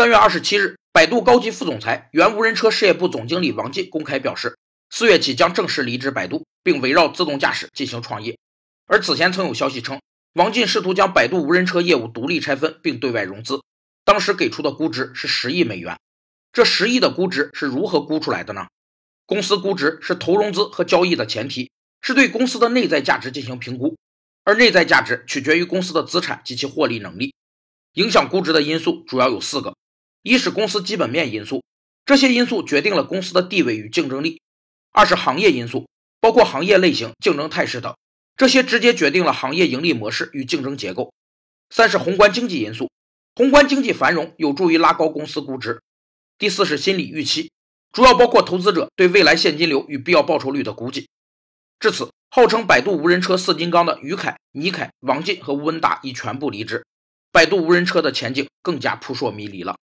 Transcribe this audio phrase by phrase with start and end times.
[0.00, 4.56] 三月二十七日，百度高级副总裁、原无人车事业部总经理王进公开表示，
[4.88, 8.38] 四月起将正式离职百度，并围绕自动驾驶进行创业。
[8.86, 10.00] 而此前曾有消息称，
[10.32, 13.62] 王进试图将百度无人车业务独立拆分并对外融资，
[14.02, 15.98] 当时给出的估值是十亿美元。
[16.50, 18.68] 这十亿的估值是如何估出来的呢？
[19.26, 21.70] 公司估值是投融资和交易的前提，
[22.00, 23.98] 是对公司的内在价值进行评估，
[24.44, 27.34] 而内在价值取决于公司的资产及其获利能力。
[27.94, 29.74] 影响估值的因素主要有四个：
[30.22, 31.62] 一是公司基本面因素，
[32.04, 34.38] 这些因素决定了公司的地位与竞争力；
[34.92, 35.88] 二是行业因素，
[36.20, 37.96] 包括行业类型、竞争态势等，
[38.36, 41.12] 这些直接决定了行业盈利模式与竞争结构；
[41.70, 42.90] 三是宏观经济因素，
[43.34, 45.80] 宏观经济繁荣有助于拉高公司估值；
[46.38, 47.50] 第四是心理预期。
[47.92, 51.08] 主要包括投资者对未来现金流与必要报酬率的估计。
[51.80, 56.86] 至此，号称百度无人车四金刚的于凯、倪凯、王进和吴文达已全部离职，
[57.32, 59.74] 百度无人车的前景更加扑朔迷离了。